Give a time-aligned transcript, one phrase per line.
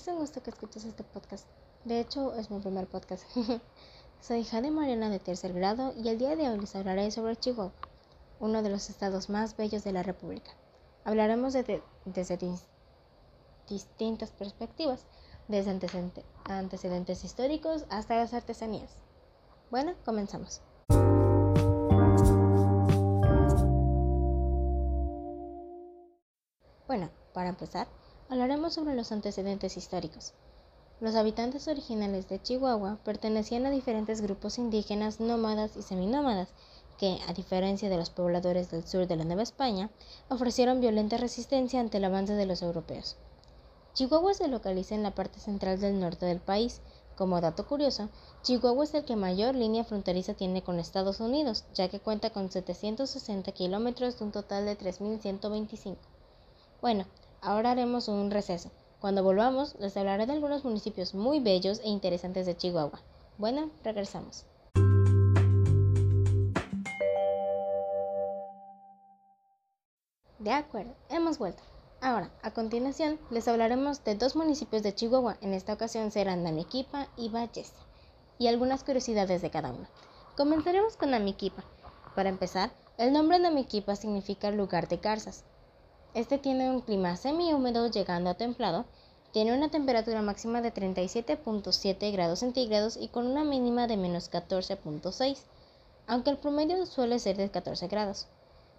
[0.00, 1.46] es un gusto que escuches este podcast.
[1.84, 3.22] De hecho, es mi primer podcast.
[4.22, 7.72] Soy Jade Mariana de tercer grado y el día de hoy les hablaré sobre Chihuahua,
[8.38, 10.52] uno de los estados más bellos de la República.
[11.04, 12.38] Hablaremos de, desde
[13.68, 15.04] distintas perspectivas,
[15.48, 15.78] desde
[16.44, 18.90] antecedentes históricos hasta las artesanías.
[19.70, 20.62] Bueno, comenzamos.
[26.86, 27.86] Bueno, para empezar,
[28.30, 30.32] hablaremos sobre los antecedentes históricos.
[31.00, 36.48] Los habitantes originales de Chihuahua pertenecían a diferentes grupos indígenas nómadas y seminómadas
[36.96, 39.90] que, a diferencia de los pobladores del sur de la Nueva España,
[40.28, 43.16] ofrecieron violenta resistencia ante el avance de los europeos.
[43.94, 46.80] Chihuahua se localiza en la parte central del norte del país.
[47.16, 48.10] Como dato curioso,
[48.42, 52.50] Chihuahua es el que mayor línea fronteriza tiene con Estados Unidos, ya que cuenta con
[52.50, 55.96] 760 kilómetros de un total de 3.125.
[56.80, 57.04] Bueno,
[57.42, 58.70] ahora haremos un receso.
[59.00, 63.00] Cuando volvamos, les hablaré de algunos municipios muy bellos e interesantes de Chihuahua.
[63.38, 64.44] Bueno, regresamos.
[70.38, 71.62] De acuerdo, hemos vuelto.
[72.02, 75.36] Ahora, a continuación, les hablaremos de dos municipios de Chihuahua.
[75.42, 77.74] En esta ocasión serán Namiquipa y Valles,
[78.38, 79.86] y algunas curiosidades de cada uno.
[80.36, 81.62] Comenzaremos con Namiquipa.
[82.14, 85.44] Para empezar, el nombre Namiquipa significa lugar de garzas.
[86.12, 88.84] Este tiene un clima semi-húmedo llegando a templado,
[89.32, 95.38] tiene una temperatura máxima de 37.7 grados centígrados y con una mínima de menos 14.6,
[96.08, 98.26] aunque el promedio suele ser de 14 grados.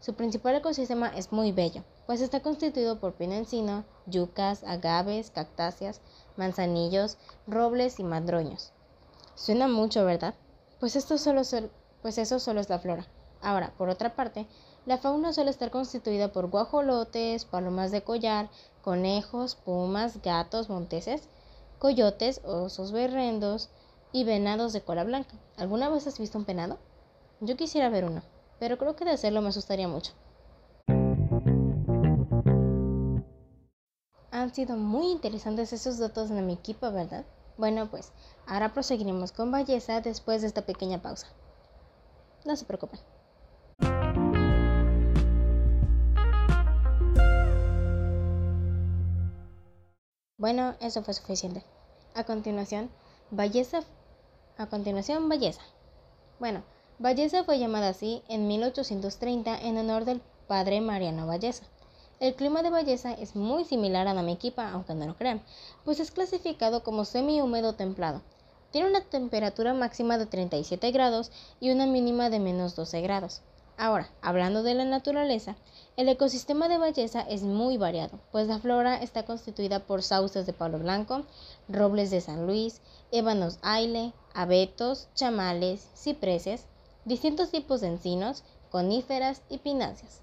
[0.00, 6.00] Su principal ecosistema es muy bello, pues está constituido por pino encino, yucas, agaves, cactáceas,
[6.36, 8.72] manzanillos, robles y madroños.
[9.36, 10.34] Suena mucho, ¿verdad?
[10.80, 11.42] Pues, esto solo,
[12.02, 13.06] pues eso solo es la flora.
[13.42, 14.46] Ahora, por otra parte,
[14.86, 18.50] la fauna suele estar constituida por guajolotes, palomas de collar,
[18.82, 21.28] conejos, pumas, gatos, monteses,
[21.78, 23.70] coyotes, osos berrendos
[24.12, 25.36] y venados de cola blanca.
[25.56, 26.78] ¿Alguna vez has visto un venado?
[27.40, 28.22] Yo quisiera ver uno,
[28.58, 30.12] pero creo que de hacerlo me asustaría mucho.
[34.32, 37.24] Han sido muy interesantes esos datos de mi equipo, ¿verdad?
[37.56, 38.12] Bueno, pues
[38.46, 41.26] ahora proseguiremos con belleza después de esta pequeña pausa.
[42.44, 43.00] No se preocupen.
[50.40, 51.62] Bueno, eso fue suficiente.
[52.14, 52.88] A continuación,
[53.30, 53.82] Valleza.
[54.56, 55.60] A continuación, Valleza.
[56.38, 56.62] Bueno,
[56.98, 61.64] Valleza fue llamada así en 1830 en honor del padre Mariano Valleza.
[62.20, 65.42] El clima de Valleza es muy similar a Namequipa, aunque no lo crean,
[65.84, 68.22] pues es clasificado como semi-húmedo templado.
[68.70, 71.30] Tiene una temperatura máxima de 37 grados
[71.60, 73.42] y una mínima de menos 12 grados.
[73.82, 75.56] Ahora, hablando de la naturaleza,
[75.96, 80.52] el ecosistema de Belleza es muy variado, pues la flora está constituida por sauces de
[80.52, 81.22] palo blanco,
[81.66, 86.66] robles de San Luis, ébanos aile, abetos, chamales, cipreses,
[87.06, 90.20] distintos tipos de encinos, coníferas y pináceas.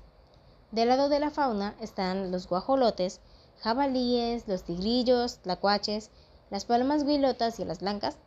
[0.70, 3.22] Del lado de la fauna están los guajolotes,
[3.62, 6.12] jabalíes, los tigrillos, tlacuaches,
[6.52, 8.18] las palmas guilotas y las blancas,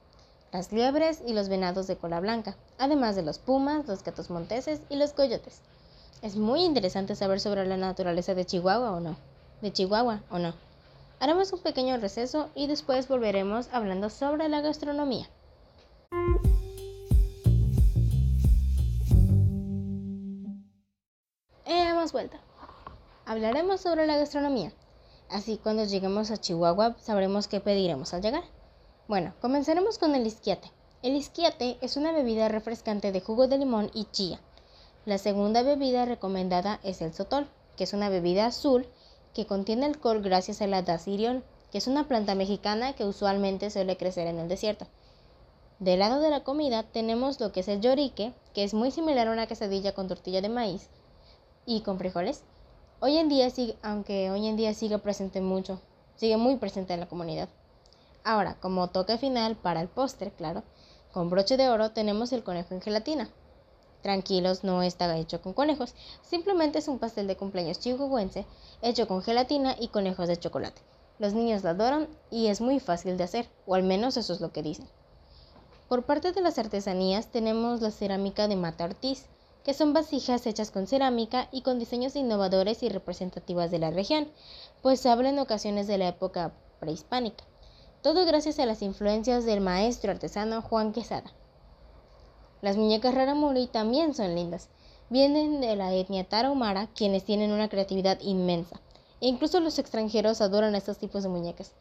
[0.52, 4.80] las liebres y los venados de cola blanca, además de los pumas, los gatos monteses
[4.88, 5.60] y los coyotes.
[6.22, 9.16] Es muy interesante saber sobre la naturaleza de Chihuahua o no.
[9.62, 10.54] De Chihuahua o no.
[11.20, 15.28] Haremos un pequeño receso y después volveremos hablando sobre la gastronomía.
[21.64, 22.38] Hemos vuelto.
[23.26, 24.72] Hablaremos sobre la gastronomía.
[25.30, 28.42] Así cuando lleguemos a Chihuahua sabremos qué pediremos al llegar.
[29.10, 30.70] Bueno, comenzaremos con el isquiate.
[31.02, 34.38] El isquiate es una bebida refrescante de jugo de limón y chía.
[35.04, 38.86] La segunda bebida recomendada es el sotol, que es una bebida azul
[39.34, 43.96] que contiene alcohol gracias a la daciriol, que es una planta mexicana que usualmente suele
[43.96, 44.86] crecer en el desierto.
[45.80, 49.26] Del lado de la comida tenemos lo que es el llorique, que es muy similar
[49.26, 50.88] a una quesadilla con tortilla de maíz
[51.66, 52.44] y con frijoles.
[53.00, 53.48] Hoy en día,
[53.82, 55.80] aunque hoy en día sigue presente mucho,
[56.14, 57.48] sigue muy presente en la comunidad.
[58.22, 60.62] Ahora, como toque final para el postre, claro,
[61.12, 63.30] con broche de oro tenemos el conejo en gelatina.
[64.02, 68.46] Tranquilos, no está hecho con conejos, simplemente es un pastel de cumpleaños chihuahuense
[68.82, 70.82] hecho con gelatina y conejos de chocolate.
[71.18, 74.40] Los niños lo adoran y es muy fácil de hacer, o al menos eso es
[74.40, 74.88] lo que dicen.
[75.88, 79.26] Por parte de las artesanías tenemos la cerámica de Mata Ortiz,
[79.64, 84.30] que son vasijas hechas con cerámica y con diseños innovadores y representativas de la región,
[84.82, 87.44] pues habla en ocasiones de la época prehispánica.
[88.02, 91.30] Todo gracias a las influencias del maestro artesano Juan Quesada.
[92.62, 94.70] Las muñecas Raramuri también son lindas.
[95.10, 98.80] Vienen de la etnia tarahumara, quienes tienen una creatividad inmensa.
[99.20, 101.72] E incluso los extranjeros adoran estos tipos de muñecas.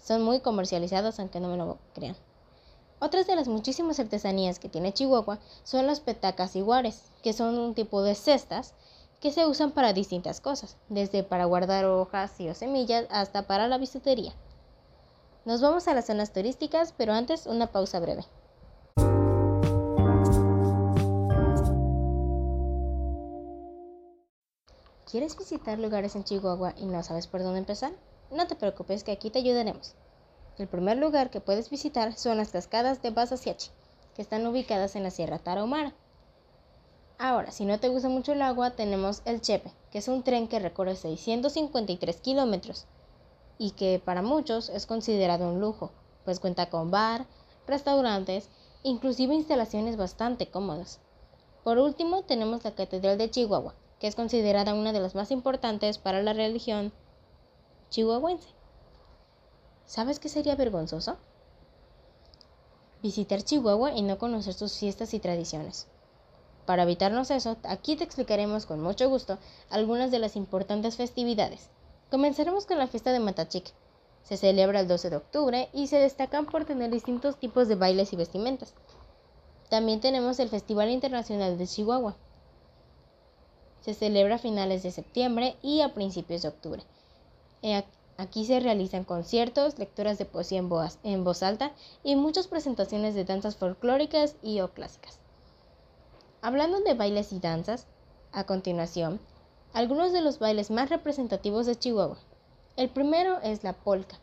[0.00, 2.14] Son muy comercializados, aunque no me lo crean.
[3.00, 7.74] Otras de las muchísimas artesanías que tiene Chihuahua son las petacas iguares, que son un
[7.74, 8.74] tipo de cestas
[9.20, 13.66] que se usan para distintas cosas, desde para guardar hojas y o semillas hasta para
[13.66, 14.34] la bisutería.
[15.44, 18.24] Nos vamos a las zonas turísticas, pero antes una pausa breve.
[25.10, 27.92] ¿Quieres visitar lugares en Chihuahua y no sabes por dónde empezar?
[28.30, 29.94] No te preocupes que aquí te ayudaremos.
[30.56, 33.68] El primer lugar que puedes visitar son las cascadas de Basasiachi,
[34.16, 35.92] que están ubicadas en la Sierra Tarahumara.
[37.18, 40.48] Ahora, si no te gusta mucho el agua, tenemos el Chepe, que es un tren
[40.48, 42.86] que recorre 653 kilómetros
[43.58, 45.92] y que para muchos es considerado un lujo,
[46.24, 47.26] pues cuenta con bar,
[47.66, 48.48] restaurantes,
[48.82, 51.00] inclusive instalaciones bastante cómodas.
[51.62, 55.98] Por último, tenemos la Catedral de Chihuahua, que es considerada una de las más importantes
[55.98, 56.92] para la religión
[57.90, 58.48] chihuahuense.
[59.86, 61.16] ¿Sabes qué sería vergonzoso?
[63.02, 65.86] Visitar Chihuahua y no conocer sus fiestas y tradiciones.
[66.66, 71.70] Para evitarnos eso, aquí te explicaremos con mucho gusto algunas de las importantes festividades.
[72.10, 73.72] Comenzaremos con la fiesta de Matachic.
[74.22, 78.12] Se celebra el 12 de octubre y se destacan por tener distintos tipos de bailes
[78.12, 78.74] y vestimentas.
[79.68, 82.16] También tenemos el Festival Internacional de Chihuahua,
[83.84, 86.82] se celebra a finales de septiembre y a principios de octubre.
[88.16, 91.72] Aquí se realizan conciertos, lecturas de poesía en voz, en voz alta
[92.02, 95.18] y muchas presentaciones de danzas folclóricas y o clásicas.
[96.40, 97.86] Hablando de bailes y danzas,
[98.32, 99.20] a continuación,
[99.74, 102.16] algunos de los bailes más representativos de Chihuahua.
[102.76, 104.18] El primero es la polka,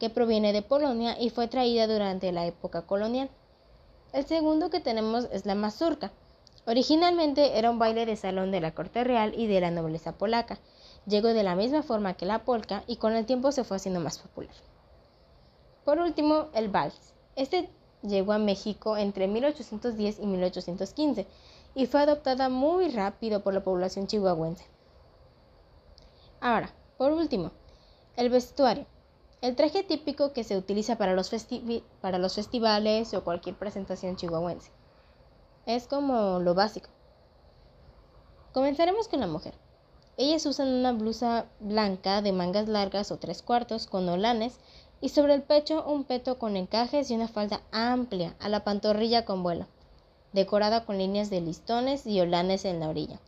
[0.00, 3.28] que proviene de Polonia y fue traída durante la época colonial.
[4.14, 6.10] El segundo que tenemos es la mazurca,
[6.66, 10.58] Originalmente era un baile de salón de la corte real y de la nobleza polaca.
[11.06, 14.00] Llegó de la misma forma que la polka y con el tiempo se fue haciendo
[14.00, 14.54] más popular.
[15.84, 17.12] Por último, el vals.
[17.36, 17.68] Este
[18.02, 21.26] llegó a México entre 1810 y 1815
[21.74, 24.64] y fue adoptada muy rápido por la población chihuahuense.
[26.44, 27.52] Ahora, por último,
[28.16, 28.84] el vestuario.
[29.40, 34.70] El traje típico que se utiliza para los, festivales o cualquier presentación chihuahuense.
[35.64, 36.90] Es como lo básico.
[38.52, 39.54] Comenzaremos con la mujer.
[40.18, 44.58] Ellas usan una blusa blanca de mangas largas o tres cuartos con olanes
[45.00, 49.24] y sobre el pecho un peto con encajes y una falda amplia a la pantorrilla
[49.24, 49.66] con vuelo,
[50.34, 53.18] decorada con líneas de listones y olanes en la orilla.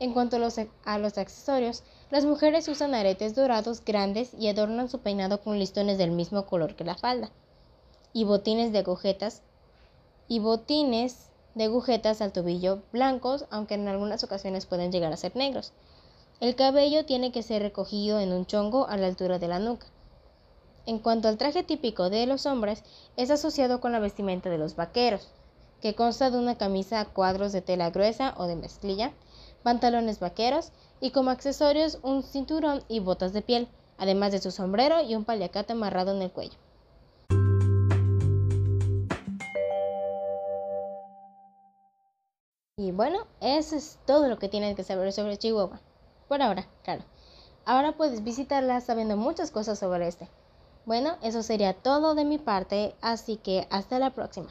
[0.00, 1.84] En cuanto a los accesorios,
[2.14, 6.76] las mujeres usan aretes dorados grandes y adornan su peinado con listones del mismo color
[6.76, 7.32] que la falda,
[8.12, 9.42] y botines de agujetas
[10.28, 11.26] y botines
[11.56, 15.72] de agujetas al tobillo blancos, aunque en algunas ocasiones pueden llegar a ser negros.
[16.38, 19.88] El cabello tiene que ser recogido en un chongo a la altura de la nuca.
[20.86, 22.84] En cuanto al traje típico de los hombres,
[23.16, 25.30] es asociado con la vestimenta de los vaqueros,
[25.80, 29.12] que consta de una camisa a cuadros de tela gruesa o de mezclilla,
[29.64, 30.70] pantalones vaqueros
[31.00, 33.66] y como accesorios un cinturón y botas de piel,
[33.98, 36.56] además de su sombrero y un paliacate amarrado en el cuello.
[42.76, 45.80] Y bueno, eso es todo lo que tienes que saber sobre Chihuahua.
[46.28, 47.02] Por ahora, claro.
[47.64, 50.28] Ahora puedes visitarla sabiendo muchas cosas sobre este.
[50.84, 54.50] Bueno, eso sería todo de mi parte, así que hasta la próxima.